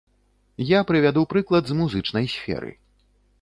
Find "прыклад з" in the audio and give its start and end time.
1.33-1.77